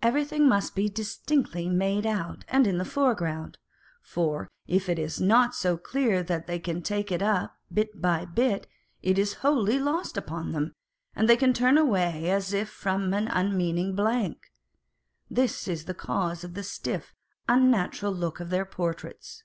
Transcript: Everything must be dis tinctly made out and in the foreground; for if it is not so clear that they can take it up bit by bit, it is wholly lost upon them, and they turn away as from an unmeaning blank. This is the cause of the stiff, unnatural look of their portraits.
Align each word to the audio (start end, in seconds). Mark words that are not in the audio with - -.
Everything 0.00 0.48
must 0.48 0.74
be 0.74 0.88
dis 0.88 1.18
tinctly 1.18 1.70
made 1.70 2.06
out 2.06 2.46
and 2.48 2.66
in 2.66 2.78
the 2.78 2.86
foreground; 2.86 3.58
for 4.00 4.48
if 4.66 4.88
it 4.88 4.98
is 4.98 5.20
not 5.20 5.54
so 5.54 5.76
clear 5.76 6.22
that 6.22 6.46
they 6.46 6.58
can 6.58 6.80
take 6.80 7.12
it 7.12 7.20
up 7.20 7.54
bit 7.70 8.00
by 8.00 8.24
bit, 8.24 8.66
it 9.02 9.18
is 9.18 9.34
wholly 9.44 9.78
lost 9.78 10.16
upon 10.16 10.52
them, 10.52 10.72
and 11.14 11.28
they 11.28 11.36
turn 11.36 11.76
away 11.76 12.30
as 12.30 12.54
from 12.70 13.12
an 13.12 13.28
unmeaning 13.28 13.94
blank. 13.94 14.46
This 15.30 15.68
is 15.68 15.84
the 15.84 15.92
cause 15.92 16.44
of 16.44 16.54
the 16.54 16.62
stiff, 16.62 17.12
unnatural 17.46 18.12
look 18.12 18.40
of 18.40 18.48
their 18.48 18.64
portraits. 18.64 19.44